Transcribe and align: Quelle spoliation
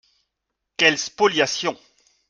Quelle 0.77 0.97
spoliation 0.97 1.77